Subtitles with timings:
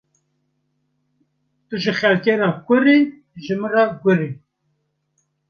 [1.67, 2.99] Tu ji xelkê re kur î,
[3.43, 4.29] ji min re gur î.